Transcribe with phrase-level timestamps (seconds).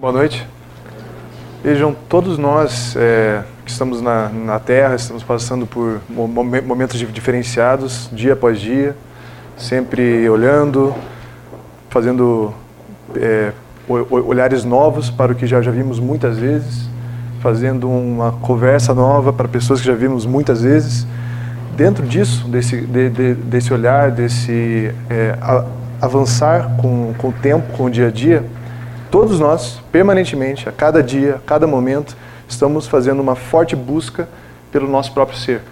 [0.00, 0.46] Boa noite.
[1.60, 8.34] Vejam, todos nós é, que estamos na, na Terra, estamos passando por momentos diferenciados, dia
[8.34, 8.94] após dia,
[9.56, 10.94] sempre olhando,
[11.90, 12.54] fazendo
[13.16, 13.50] é,
[13.88, 16.88] olhares novos para o que já, já vimos muitas vezes,
[17.40, 21.08] fazendo uma conversa nova para pessoas que já vimos muitas vezes.
[21.76, 25.36] Dentro disso, desse, de, de, desse olhar, desse é,
[26.00, 28.44] avançar com, com o tempo, com o dia a dia,
[29.10, 34.28] Todos nós, permanentemente, a cada dia, a cada momento, estamos fazendo uma forte busca
[34.70, 35.62] pelo nosso próprio ser.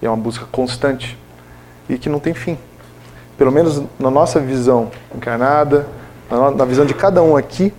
[0.00, 1.18] E é uma busca constante
[1.88, 2.56] e que não tem fim.
[3.36, 5.86] Pelo menos na nossa visão encarnada,
[6.56, 7.72] na visão de cada um aqui,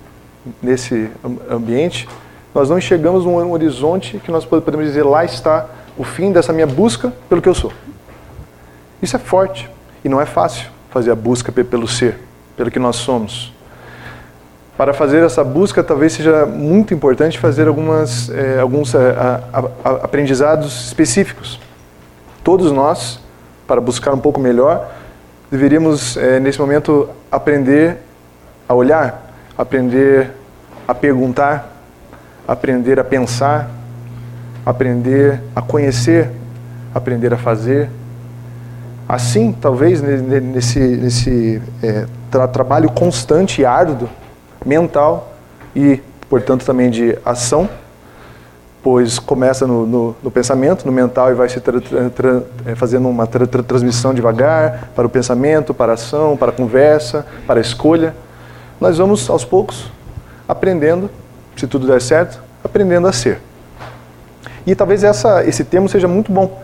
[0.62, 1.10] nesse
[1.50, 2.08] ambiente,
[2.54, 6.68] nós não enxergamos um horizonte que nós podemos dizer lá está o fim dessa minha
[6.68, 7.72] busca pelo que eu sou.
[9.02, 9.70] Isso é forte
[10.04, 12.20] e não é fácil fazer a busca pelo ser,
[12.56, 13.54] pelo que nós somos.
[14.78, 19.90] Para fazer essa busca, talvez seja muito importante fazer algumas, é, alguns é, a, a,
[20.04, 21.60] aprendizados específicos.
[22.44, 23.20] Todos nós,
[23.66, 24.94] para buscar um pouco melhor,
[25.50, 27.98] deveríamos, é, nesse momento, aprender
[28.70, 30.30] a olhar, aprender
[30.88, 31.76] a perguntar,
[32.48, 33.72] aprender a pensar,
[34.64, 36.30] aprender a conhecer,
[36.94, 37.90] aprender a fazer.
[39.10, 44.08] Assim, talvez, nesse, nesse é, tra trabalho constante e árduo,
[44.66, 45.34] mental
[45.76, 47.70] e, portanto, também de ação,
[48.84, 53.08] pois começa no, no, no pensamento, no mental, e vai se tra tra é, fazendo
[53.10, 57.62] uma tra transmissão devagar para o pensamento, para a ação, para a conversa, para a
[57.62, 58.16] escolha.
[58.80, 59.92] Nós vamos, aos poucos,
[60.48, 61.10] aprendendo,
[61.56, 63.40] se tudo der certo, aprendendo a ser.
[64.66, 66.62] E talvez essa, esse termo seja muito bom.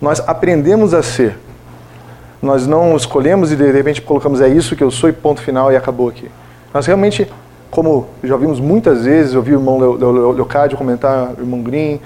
[0.00, 1.38] Nós aprendemos a ser.
[2.40, 5.70] Nós não escolhemos e de repente colocamos é isso que eu sou e ponto final
[5.70, 6.28] e acabou aqui.
[6.72, 7.28] Nós realmente
[7.72, 11.98] como já vimos muitas vezes, ouvi o irmão Leocádio comentar, o irmão Green,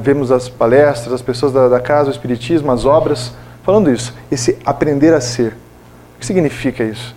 [0.00, 4.56] vemos as palestras, as pessoas da, da casa, o espiritismo, as obras, falando isso, esse
[4.64, 5.52] aprender a ser.
[6.16, 7.14] O que significa isso?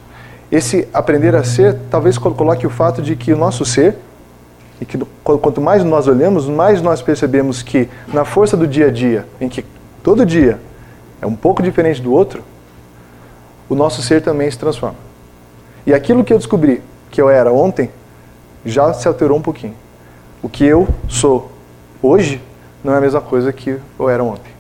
[0.52, 3.96] Esse aprender a ser talvez coloque o fato de que o nosso ser,
[4.82, 8.92] e que quanto mais nós olhamos, mais nós percebemos que na força do dia a
[8.92, 9.64] dia, em que
[10.04, 10.60] todo dia
[11.22, 12.44] é um pouco diferente do outro,
[13.70, 15.09] o nosso ser também se transforma.
[15.90, 17.90] E aquilo que eu descobri que eu era ontem
[18.64, 19.74] já se alterou um pouquinho.
[20.40, 21.52] O que eu sou
[22.00, 22.40] hoje
[22.84, 24.52] não é a mesma coisa que eu era ontem.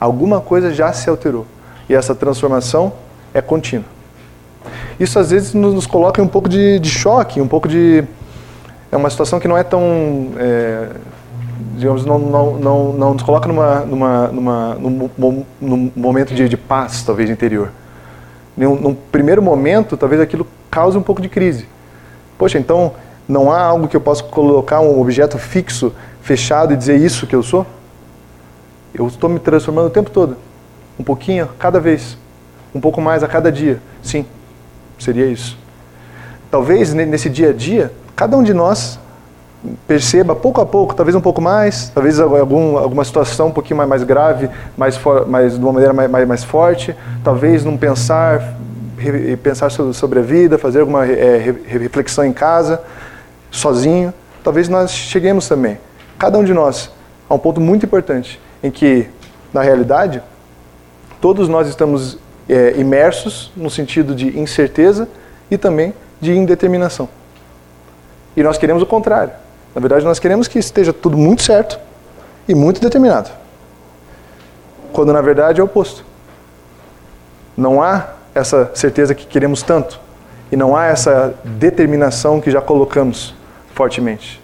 [0.00, 1.44] Alguma coisa já se alterou.
[1.86, 2.94] E essa transformação
[3.34, 3.84] é contínua.
[4.98, 8.02] Isso às vezes nos coloca em um pouco de, de choque, um pouco de.
[8.90, 10.30] É uma situação que não é tão.
[10.38, 10.88] É,
[11.76, 16.56] digamos, não, não, não, não nos coloca numa, numa, numa, num, num momento de, de
[16.56, 17.70] paz, talvez, interior.
[18.58, 21.68] Num, num primeiro momento, talvez aquilo causa um pouco de crise.
[22.36, 22.92] Poxa, então
[23.28, 27.36] não há algo que eu possa colocar um objeto fixo, fechado e dizer isso que
[27.36, 27.64] eu sou?
[28.92, 30.36] Eu estou me transformando o tempo todo.
[30.98, 32.18] Um pouquinho cada vez.
[32.74, 33.80] Um pouco mais a cada dia.
[34.02, 34.26] Sim,
[34.98, 35.56] seria isso.
[36.50, 38.98] Talvez nesse dia a dia, cada um de nós
[39.86, 43.88] perceba pouco a pouco, talvez um pouco mais, talvez algum, alguma situação um pouquinho mais,
[43.88, 48.56] mais grave, mais, for, mais de uma maneira mais, mais, mais forte, talvez num pensar
[49.42, 52.82] pensar sobre a vida, fazer alguma é, reflexão em casa,
[53.50, 54.12] sozinho.
[54.42, 55.78] Talvez nós cheguemos também,
[56.18, 56.90] cada um de nós,
[57.28, 59.06] a um ponto muito importante, em que,
[59.52, 60.22] na realidade,
[61.20, 65.08] todos nós estamos é, imersos no sentido de incerteza
[65.50, 67.08] e também de indeterminação.
[68.36, 69.32] E nós queremos o contrário.
[69.74, 71.78] Na verdade, nós queremos que esteja tudo muito certo
[72.48, 73.30] e muito determinado.
[74.92, 76.04] Quando na verdade é o oposto.
[77.56, 80.00] Não há essa certeza que queremos tanto
[80.50, 83.34] e não há essa determinação que já colocamos
[83.74, 84.40] fortemente.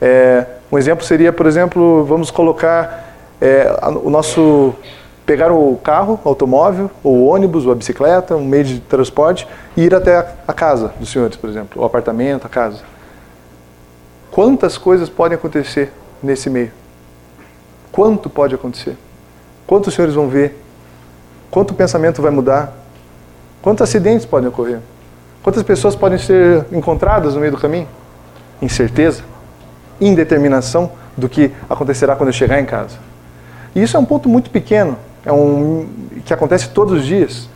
[0.00, 4.74] É, um exemplo seria, por exemplo, vamos colocar é, o nosso
[5.24, 9.46] pegar o carro, o automóvel, ou o ônibus, ou a bicicleta, um meio de transporte
[9.76, 12.78] e ir até a casa dos senhores, por exemplo, o apartamento, a casa.
[14.30, 15.92] Quantas coisas podem acontecer
[16.22, 16.70] nesse meio?
[17.90, 18.96] Quanto pode acontecer?
[19.66, 20.62] Quantos senhores vão ver?
[21.50, 22.72] Quanto pensamento vai mudar?
[23.62, 24.80] Quantos acidentes podem ocorrer?
[25.42, 27.88] Quantas pessoas podem ser encontradas no meio do caminho?
[28.60, 29.22] Incerteza,
[30.00, 32.96] indeterminação do que acontecerá quando eu chegar em casa.
[33.74, 35.88] E isso é um ponto muito pequeno, é um
[36.24, 37.48] que acontece todos os dias,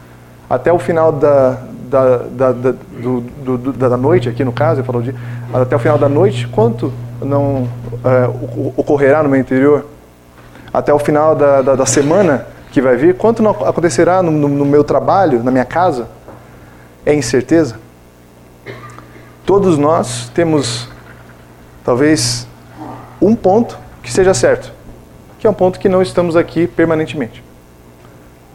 [0.49, 1.59] até o final da,
[1.89, 5.03] da, da, da, do, do, da noite, aqui no caso, eu falo
[5.53, 7.69] até o final da noite, quanto não
[8.05, 8.27] é,
[8.77, 9.87] ocorrerá no meu interior?
[10.73, 14.65] Até o final da, da, da semana, que vai vir, quanto não acontecerá no, no
[14.65, 16.09] meu trabalho, na minha casa,
[17.05, 17.77] é incerteza.
[19.45, 20.89] Todos nós temos
[21.85, 22.47] talvez
[23.21, 24.73] um ponto que seja certo,
[25.39, 27.45] que é um ponto que não estamos aqui permanentemente.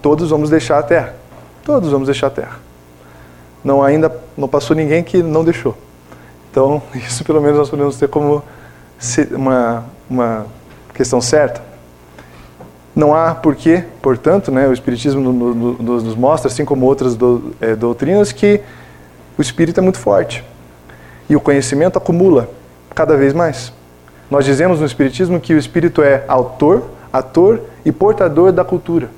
[0.01, 1.13] Todos vamos deixar a Terra.
[1.63, 2.59] Todos vamos deixar a Terra.
[3.63, 5.77] Não ainda não passou ninguém que não deixou.
[6.57, 8.41] Então, isso pelo menos nós podemos ter como
[9.31, 10.47] uma, uma
[10.91, 11.61] questão certa.
[12.95, 17.53] Não há porquê, portanto, né, o Espiritismo no, no, nos mostra, assim como outras do,
[17.61, 18.59] é, doutrinas, que
[19.37, 20.43] o Espírito é muito forte.
[21.29, 22.49] E o conhecimento acumula
[22.95, 23.71] cada vez mais.
[24.27, 29.11] Nós dizemos no Espiritismo que o Espírito é autor, ator e portador da cultura.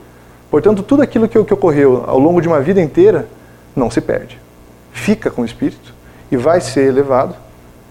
[0.52, 3.30] Portanto, tudo aquilo que, que ocorreu ao longo de uma vida inteira
[3.74, 4.38] não se perde.
[4.92, 5.99] Fica com o Espírito
[6.32, 7.36] e vai ser elevado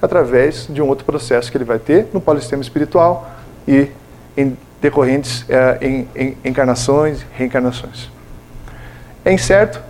[0.00, 3.30] através de um outro processo que ele vai ter no polissistema espiritual
[3.66, 3.88] e
[4.36, 8.10] em decorrentes é, em, em encarnações, reencarnações.
[9.24, 9.80] É incerto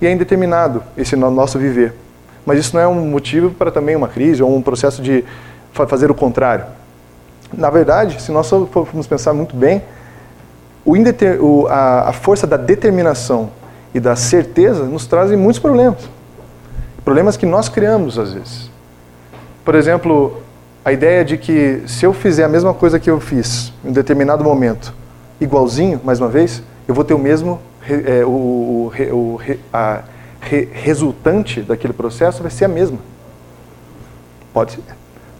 [0.00, 1.94] e é indeterminado esse nosso viver.
[2.44, 5.24] Mas isso não é um motivo para também uma crise ou um processo de
[5.72, 6.64] fazer o contrário.
[7.52, 9.82] Na verdade, se nós formos pensar muito bem,
[11.68, 13.50] a, a força da determinação
[13.92, 16.08] e da certeza nos trazem muitos problemas.
[17.06, 18.68] Problemas que nós criamos às vezes.
[19.64, 20.42] Por exemplo,
[20.84, 23.92] a ideia de que se eu fizer a mesma coisa que eu fiz em um
[23.92, 24.92] determinado momento,
[25.40, 29.40] igualzinho, mais uma vez, eu vou ter o mesmo, é, o, o, o
[29.72, 30.02] a
[30.40, 32.98] re, resultante daquele processo vai ser a mesma.
[34.52, 34.76] Pode.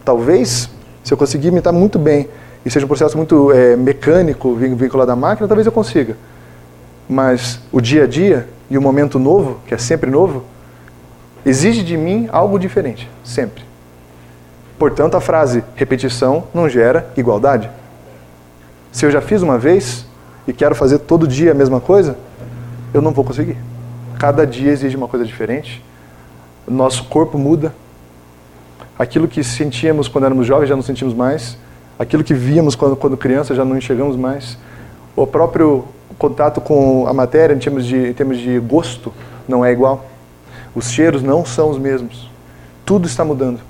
[0.04, 0.70] Talvez,
[1.02, 2.28] se eu conseguir imitar muito bem
[2.64, 6.16] e seja um processo muito é, mecânico, vinculado à máquina, talvez eu consiga.
[7.08, 10.44] Mas o dia a dia e o momento novo, que é sempre novo,
[11.46, 13.64] exige de mim algo diferente, sempre.
[14.76, 17.70] Portanto, a frase repetição não gera igualdade.
[18.90, 20.04] Se eu já fiz uma vez
[20.46, 22.18] e quero fazer todo dia a mesma coisa,
[22.92, 23.56] eu não vou conseguir.
[24.18, 25.84] Cada dia exige uma coisa diferente.
[26.66, 27.72] Nosso corpo muda.
[28.98, 31.56] Aquilo que sentíamos quando éramos jovens já não sentimos mais.
[31.98, 34.58] Aquilo que víamos quando, quando criança já não enxergamos mais.
[35.14, 35.84] O próprio
[36.18, 39.12] contato com a matéria em termos de, em termos de gosto
[39.46, 40.04] não é igual.
[40.76, 42.30] Os cheiros não são os mesmos.
[42.84, 43.60] Tudo está mudando.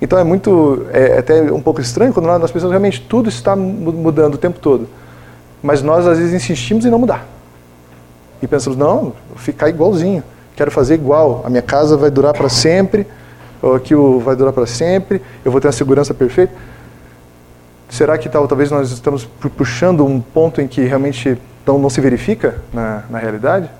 [0.00, 3.56] Então é muito, é, é até um pouco estranho quando nós, pensamos realmente tudo está
[3.56, 4.86] mudando o tempo todo.
[5.62, 7.26] Mas nós às vezes insistimos em não mudar.
[8.42, 10.22] E pensamos, não, ficar igualzinho,
[10.54, 13.06] quero fazer igual, a minha casa vai durar para sempre,
[13.62, 16.52] ou aquilo vai durar para sempre, eu vou ter a segurança perfeita.
[17.88, 19.24] Será que tal, talvez nós estamos
[19.56, 23.70] puxando um ponto em que realmente não, não se verifica na, na realidade?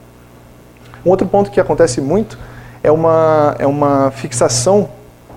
[1.04, 2.38] Um outro ponto que acontece muito
[2.82, 4.88] é uma, é uma fixação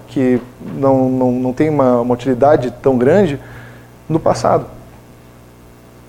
[0.07, 0.41] que
[0.75, 3.39] não, não, não tem uma, uma utilidade tão grande
[4.07, 4.65] no passado.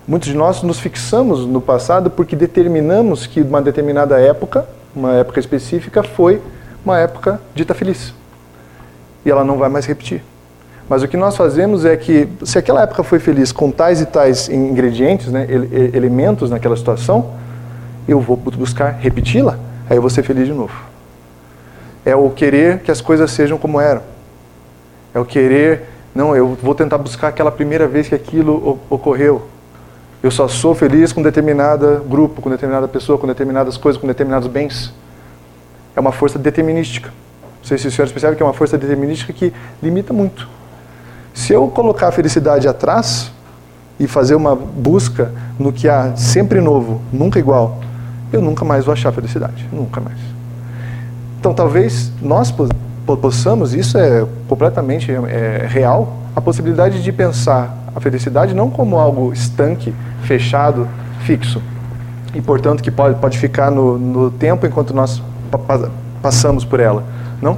[0.05, 5.39] Muitos de nós nos fixamos no passado porque determinamos que uma determinada época, uma época
[5.39, 6.41] específica, foi
[6.85, 8.13] uma época dita feliz.
[9.25, 10.21] E ela não vai mais repetir.
[10.89, 14.05] Mas o que nós fazemos é que, se aquela época foi feliz com tais e
[14.05, 15.47] tais ingredientes, né,
[15.93, 17.31] elementos naquela situação,
[18.07, 19.57] eu vou buscar repeti-la,
[19.89, 20.93] aí eu vou ser feliz de novo
[22.05, 24.01] é o querer que as coisas sejam como eram.
[25.13, 25.83] É o querer,
[26.13, 29.47] não, eu vou tentar buscar aquela primeira vez que aquilo ocorreu.
[30.21, 34.47] Eu só sou feliz com determinado grupo, com determinada pessoa, com determinadas coisas, com determinados
[34.47, 34.93] bens.
[35.95, 37.09] É uma força determinística.
[37.59, 40.47] Não sei se os senhores percebem que é uma força determinística que limita muito.
[41.33, 43.31] Se eu colocar a felicidade atrás
[43.99, 47.79] e fazer uma busca no que há sempre novo, nunca igual,
[48.33, 49.67] eu nunca mais vou achar felicidade.
[49.71, 50.17] Nunca mais.
[51.39, 52.53] Então, talvez nós
[53.05, 59.31] possamos, isso é completamente é, real, a possibilidade de pensar a felicidade não como algo
[59.31, 60.87] estanque, fechado,
[61.21, 61.61] fixo,
[62.33, 65.21] e portanto que pode, pode ficar no, no tempo enquanto nós
[65.51, 65.89] pa
[66.21, 67.03] passamos por ela.
[67.41, 67.57] Não.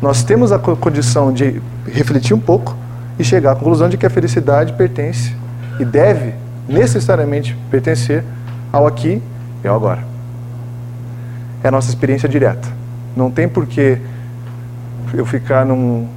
[0.00, 2.74] Nós temos a condição de refletir um pouco
[3.18, 5.34] e chegar à conclusão de que a felicidade pertence
[5.78, 6.32] e deve
[6.68, 8.24] necessariamente pertencer
[8.72, 9.20] ao aqui
[9.62, 10.04] e ao agora.
[11.62, 12.68] É a nossa experiência direta.
[13.16, 13.98] Não tem porquê
[15.12, 16.08] eu ficar num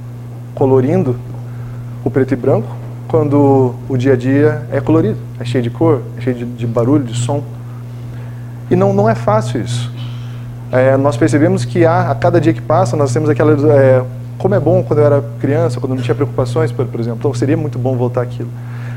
[0.54, 1.16] colorindo
[2.04, 2.68] o preto e branco
[3.08, 6.66] quando o dia a dia é colorido, é cheio de cor, é cheio de, de
[6.66, 7.44] barulho, de som.
[8.70, 9.92] E não, não é fácil isso.
[10.72, 13.52] É, nós percebemos que há, a cada dia que passa, nós temos aquela.
[13.72, 14.02] É,
[14.36, 17.18] como é bom quando eu era criança, quando não tinha preocupações, por, por exemplo.
[17.20, 18.48] Então seria muito bom voltar aquilo.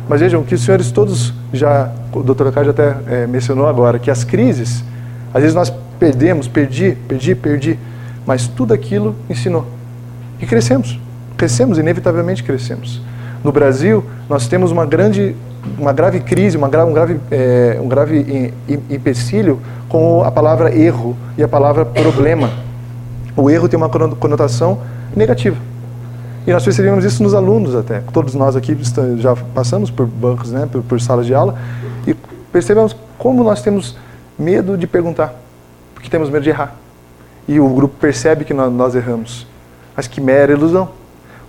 [0.07, 4.09] Mas vejam que os senhores todos já, o doutor Ricardo até é, mencionou agora, que
[4.09, 4.83] as crises,
[5.33, 7.79] às vezes nós perdemos, perdi, perdi, perdi,
[8.25, 9.65] mas tudo aquilo ensinou.
[10.39, 10.99] E crescemos,
[11.35, 13.01] crescemos, inevitavelmente crescemos.
[13.43, 15.35] No Brasil, nós temos uma grande,
[15.77, 18.53] uma grave crise, uma, um grave, é, um grave
[18.89, 19.59] empecilho
[19.89, 22.49] com a palavra erro e a palavra problema.
[23.35, 24.79] O erro tem uma conotação
[25.15, 25.57] negativa.
[26.47, 27.99] E nós percebemos isso nos alunos até.
[28.13, 28.75] Todos nós aqui
[29.17, 31.59] já passamos por bancos, né, por, por salas de aula,
[32.07, 32.13] e
[32.53, 33.97] percebemos como nós temos
[34.39, 35.35] medo de perguntar,
[35.93, 36.73] porque temos medo de errar.
[37.49, 39.45] E o grupo percebe que nós, nós erramos.
[39.93, 40.89] Mas que mera ilusão.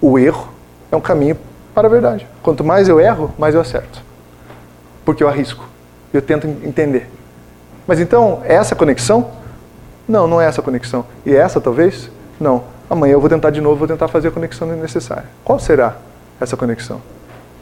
[0.01, 0.49] O erro
[0.91, 1.37] é um caminho
[1.73, 2.27] para a verdade.
[2.43, 4.03] Quanto mais eu erro, mais eu acerto.
[5.05, 5.65] Porque eu arrisco.
[6.13, 7.09] Eu tento entender.
[7.87, 9.31] Mas então, é essa conexão?
[10.09, 11.05] Não, não é essa conexão.
[11.25, 12.11] E é essa talvez?
[12.41, 12.65] Não.
[12.91, 15.27] Amanhã eu vou tentar de novo, vou tentar fazer a conexão necessária.
[15.45, 15.97] Qual será
[16.41, 17.01] essa conexão?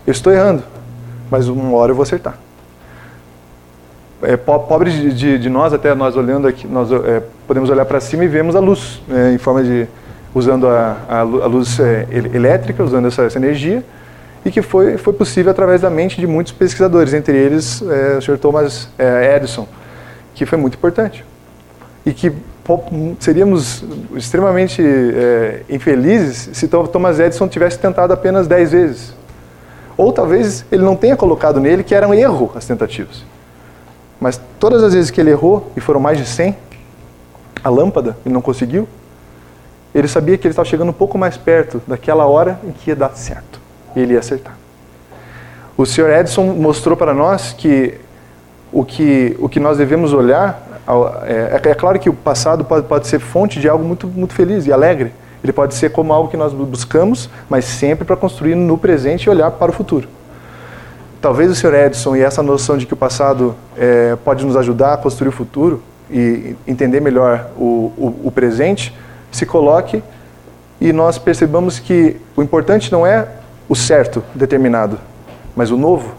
[0.06, 0.62] Eu estou errando,
[1.30, 2.38] mas uma hora eu vou acertar.
[4.22, 8.00] É, pobre de, de, de, nós, até nós olhando aqui, nós é, podemos olhar para
[8.00, 9.86] cima e vemos a luz, né, em forma de
[10.34, 13.84] usando a, a, a luz é, elétrica, usando essa, essa, energia,
[14.44, 18.22] e que foi, foi possível através da mente de muitos pesquisadores, entre eles é, o
[18.22, 18.38] Sr.
[18.38, 19.66] Thomas é, Edison,
[20.34, 21.24] que foi muito importante.
[22.04, 22.32] E que
[23.20, 29.14] seríamos extremamente é, infelizes se Thomas Edison tivesse tentado apenas 10 vezes.
[29.96, 33.24] Ou talvez ele não tenha colocado nele que era um erro as tentativas.
[34.20, 36.56] Mas todas as vezes que ele errou, e foram mais de 100,
[37.62, 38.88] a lâmpada, ele não conseguiu,
[39.94, 42.96] ele sabia que ele estava chegando um pouco mais perto daquela hora em que ia
[42.96, 43.60] dar certo.
[43.94, 44.56] Ele ia acertar.
[45.76, 46.10] O Sr.
[46.10, 47.98] Edison mostrou para nós que
[48.72, 50.65] o que, o que nós devemos olhar
[51.24, 54.66] é, é, claro que o passado pode, pode ser fonte de algo muito, muito feliz
[54.66, 55.12] e alegre.
[55.42, 59.30] Ele pode ser como algo que nós buscamos, mas sempre para construir no presente e
[59.30, 60.08] olhar para o futuro.
[61.20, 61.74] Talvez o Sr.
[61.74, 65.32] Edison e essa noção de que o passado é, pode nos ajudar a construir o
[65.32, 68.96] futuro e entender melhor o, o, o presente,
[69.32, 70.02] se coloque
[70.80, 73.26] e nós percebamos que o importante não é
[73.68, 74.98] o certo determinado,
[75.54, 76.14] mas o novo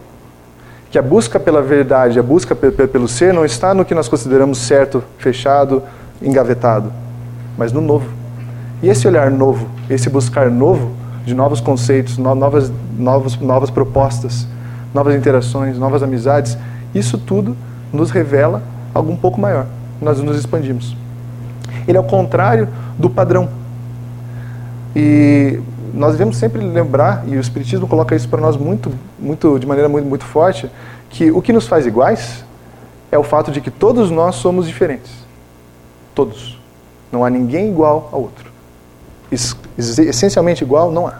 [0.90, 4.58] que a busca pela verdade, a busca pelo ser não está no que nós consideramos
[4.58, 5.82] certo, fechado,
[6.22, 6.92] engavetado,
[7.56, 8.08] mas no novo.
[8.82, 10.92] E esse olhar novo, esse buscar novo,
[11.26, 14.46] de novos conceitos, novas, novas, novas propostas,
[14.94, 16.56] novas interações, novas amizades,
[16.94, 17.54] isso tudo
[17.92, 18.62] nos revela
[18.94, 19.66] algo um pouco maior.
[20.00, 20.96] Nós nos expandimos.
[21.86, 22.68] Ele é o contrário
[22.98, 23.48] do padrão.
[24.96, 25.60] E
[25.98, 29.88] nós devemos sempre lembrar, e o Espiritismo coloca isso para nós muito, muito, de maneira
[29.88, 30.70] muito, muito forte,
[31.10, 32.44] que o que nos faz iguais
[33.10, 35.10] é o fato de que todos nós somos diferentes.
[36.14, 36.58] Todos.
[37.10, 38.50] Não há ninguém igual ao outro.
[39.76, 41.18] Essencialmente igual, não há.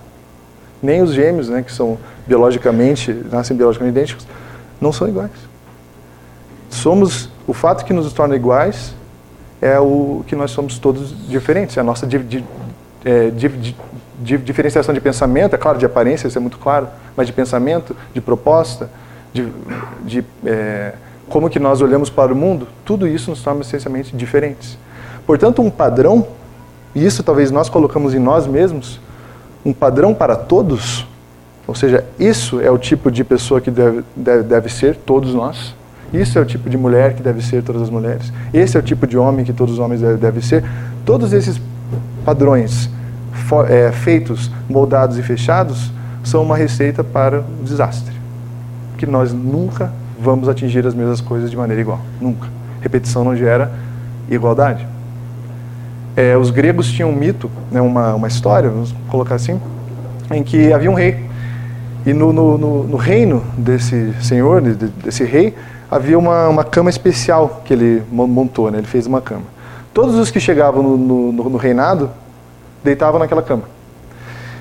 [0.83, 4.27] Nem os gêmeos, né, que são biologicamente, nascem biologicamente idênticos,
[4.81, 5.31] não são iguais.
[6.71, 8.95] Somos, o fato que nos torna iguais
[9.61, 12.45] é o que nós somos todos diferentes, é a nossa di, di,
[13.05, 13.75] é, di,
[14.19, 17.97] de diferenciação de pensamento, é claro, de aparência, isso é muito claro, mas de pensamento,
[18.13, 18.91] de proposta,
[19.33, 19.49] de,
[20.05, 20.93] de é,
[21.29, 24.79] como que nós olhamos para o mundo, tudo isso nos torna essencialmente diferentes.
[25.27, 26.27] Portanto, um padrão,
[26.95, 29.01] e isso talvez nós colocamos em nós mesmos,
[29.65, 31.07] um padrão para todos,
[31.67, 35.75] ou seja, isso é o tipo de pessoa que deve, deve, deve ser todos nós.
[36.11, 38.33] Isso é o tipo de mulher que deve ser todas as mulheres.
[38.55, 40.65] Esse é o tipo de homem que todos os homens devem deve ser.
[41.05, 41.61] Todos esses
[42.25, 42.89] padrões
[43.69, 45.91] é, feitos, moldados e fechados,
[46.23, 48.15] são uma receita para o desastre.
[48.97, 52.01] Que nós nunca vamos atingir as mesmas coisas de maneira igual.
[52.21, 52.49] Nunca.
[52.81, 53.71] Repetição não gera
[54.29, 54.87] igualdade.
[56.17, 59.61] É, os gregos tinham um mito, né, uma, uma história, vamos colocar assim,
[60.33, 61.25] em que havia um rei.
[62.05, 65.55] E no, no, no, no reino desse senhor, desse rei,
[65.91, 69.45] havia uma, uma cama especial que ele montou, né, ele fez uma cama.
[69.95, 72.11] Todos os que chegavam no, no reinado
[72.83, 73.65] deitavam naquela cama.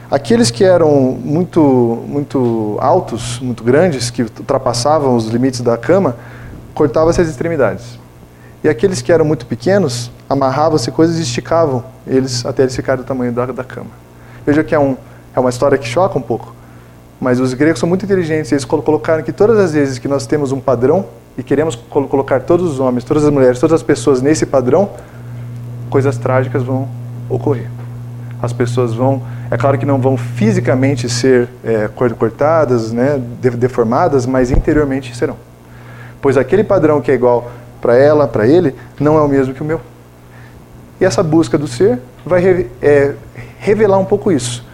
[0.10, 1.62] Aqueles que eram muito,
[2.08, 6.16] muito altos, muito grandes, que ultrapassavam os limites da cama,
[6.74, 8.00] cortavam-se as extremidades.
[8.64, 13.08] E aqueles que eram muito pequenos, amarravam-se coisas e esticavam eles até eles ficarem do
[13.08, 13.90] tamanho da, da cama.
[14.46, 14.96] Veja que é, um,
[15.36, 16.56] é uma história que choca um pouco,
[17.20, 18.50] mas os gregos são muito inteligentes.
[18.54, 21.06] Eles colocaram que todas as vezes que nós temos um padrão
[21.38, 24.90] e queremos colocar todos os homens, todas as mulheres, todas as pessoas nesse padrão,
[25.90, 26.88] coisas trágicas vão
[27.30, 27.77] ocorrer
[28.42, 34.52] as pessoas vão, é claro que não vão fisicamente ser é, cortadas, né, deformadas, mas
[34.52, 35.36] interiormente serão.
[36.22, 37.52] Pois aquele padrão que é igual
[37.82, 39.82] para ela, para ele, não é o mesmo que o meu.
[41.00, 43.14] E essa busca do ser vai é,
[43.60, 44.66] revelar um pouco isso.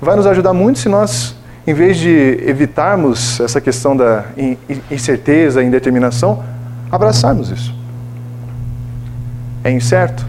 [0.00, 1.34] Vai nos ajudar muito se nós,
[1.66, 4.24] em vez de evitarmos essa questão da
[4.90, 6.42] incerteza, indeterminação,
[6.90, 7.74] abraçarmos isso.
[9.62, 10.26] É incerto?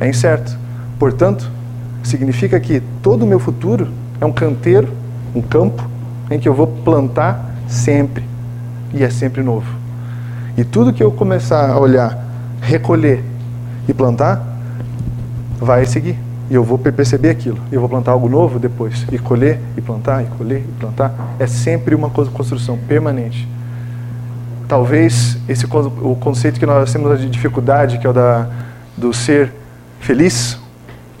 [0.00, 0.56] É incerto.
[0.98, 1.50] Portanto,
[2.04, 3.88] significa que todo o meu futuro
[4.20, 4.88] é um canteiro,
[5.34, 5.88] um campo,
[6.30, 8.24] em que eu vou plantar sempre.
[8.92, 9.66] E é sempre novo.
[10.56, 12.16] E tudo que eu começar a olhar,
[12.60, 13.24] recolher
[13.88, 14.42] e plantar,
[15.58, 16.16] vai seguir.
[16.50, 17.58] E eu vou perceber aquilo.
[17.72, 19.04] Eu vou plantar algo novo depois.
[19.10, 21.34] E colher, e plantar, e colher, e plantar.
[21.38, 23.48] É sempre uma construção permanente.
[24.68, 28.48] Talvez esse o conceito que nós temos de dificuldade, que é o da,
[28.96, 29.52] do ser
[30.00, 30.58] feliz,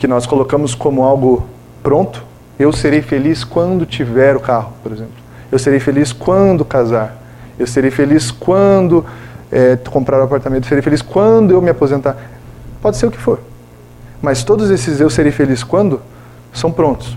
[0.04, 1.46] que nós colocamos como algo
[1.82, 2.22] pronto.
[2.58, 5.14] Eu serei feliz quando tiver o carro, por exemplo.
[5.50, 7.16] Eu serei feliz quando casar.
[7.58, 9.02] Eu serei feliz quando
[9.50, 10.64] é, comprar um apartamento.
[10.64, 12.18] Eu serei feliz quando eu me aposentar.
[12.82, 13.40] Pode ser o que for.
[14.20, 16.02] Mas todos esses eu serei feliz quando
[16.52, 17.16] são prontos.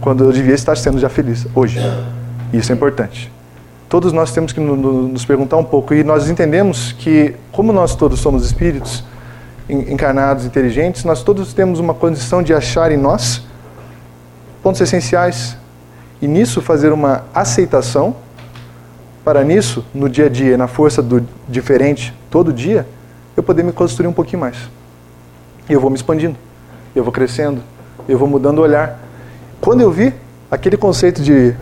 [0.00, 1.78] Quando eu devia estar sendo já feliz, hoje.
[2.52, 3.30] Isso é importante.
[3.88, 5.94] Todos nós temos que nos perguntar um pouco.
[5.94, 9.04] E nós entendemos que, como nós todos somos espíritos
[9.68, 13.42] encarnados, inteligentes, nós todos temos uma condição de achar em nós
[14.62, 15.56] pontos essenciais.
[16.20, 18.16] E nisso fazer uma aceitação,
[19.24, 22.86] para nisso, no dia a dia, na força do diferente, todo dia,
[23.36, 24.56] eu poder me construir um pouquinho mais.
[25.68, 26.36] E eu vou me expandindo,
[26.96, 27.62] eu vou crescendo,
[28.08, 28.98] eu vou mudando o olhar.
[29.60, 30.14] Quando eu vi
[30.50, 31.54] aquele conceito de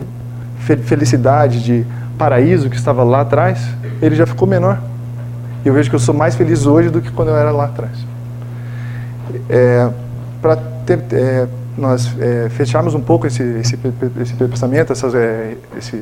[0.85, 1.85] felicidade, de
[2.17, 3.59] paraíso que estava lá atrás,
[4.01, 4.81] ele já ficou menor.
[5.67, 7.65] E eu vejo que eu sou mais feliz hoje do que quando eu era lá
[7.65, 7.97] atrás.
[9.49, 9.89] É,
[10.41, 10.57] Para
[11.11, 11.45] é,
[11.77, 13.77] nós é, fecharmos um pouco esse, esse,
[14.21, 16.01] esse pensamento, essas, é, esse,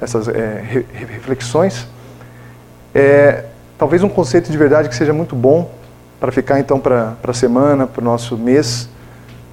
[0.00, 1.86] essas é, reflexões,
[2.94, 3.44] é,
[3.76, 5.70] talvez um conceito de verdade que seja muito bom
[6.18, 8.88] para ficar então para a semana, para o nosso mês,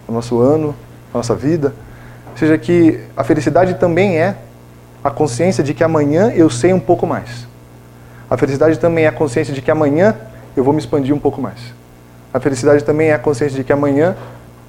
[0.05, 0.73] para o nosso ano,
[1.11, 1.73] para a nossa vida,
[2.33, 4.37] seja que a felicidade também é
[5.03, 7.53] a consciência de que amanhã eu sei um pouco mais.
[8.29, 10.15] A felicidade também é a consciência de que amanhã
[10.55, 11.59] eu vou me expandir um pouco mais.
[12.33, 14.15] A felicidade também é a consciência de que amanhã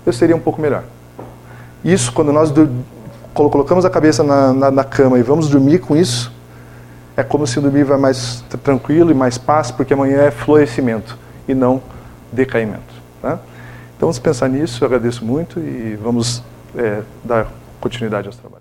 [0.05, 0.85] eu seria um pouco melhor.
[1.85, 2.53] Isso, quando nós
[3.35, 6.33] colocamos a cabeça na, na, na cama e vamos dormir com isso,
[7.17, 11.55] é como se dormir vai mais tranquilo e mais paz, porque amanhã é florescimento e
[11.55, 11.83] não
[12.31, 12.95] decaimento.
[13.23, 13.39] Tá?
[13.97, 16.43] Então vamos pensar nisso, eu agradeço muito e vamos
[16.77, 17.47] é, dar
[17.81, 18.56] continuidade aos trabalhos.